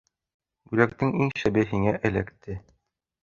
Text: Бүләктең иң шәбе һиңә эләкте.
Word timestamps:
Бүләктең 0.69 1.11
иң 1.25 1.29
шәбе 1.41 1.65
һиңә 1.73 1.93
эләкте. 2.09 2.57